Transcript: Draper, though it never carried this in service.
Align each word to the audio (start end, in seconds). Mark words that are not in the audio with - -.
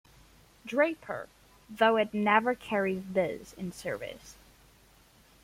Draper, 0.65 1.29
though 1.69 1.95
it 1.95 2.11
never 2.11 2.55
carried 2.55 3.13
this 3.13 3.53
in 3.53 3.71
service. 3.71 4.35